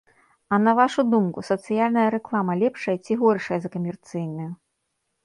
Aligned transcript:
А 0.53 0.57
на 0.67 0.71
вашу 0.79 1.03
думку, 1.11 1.43
сацыяльная 1.49 2.05
рэклама 2.15 2.53
лепшая 2.63 2.97
ці 3.05 3.19
горшая 3.21 3.59
за 3.67 3.73
камерцыйную? 3.77 4.49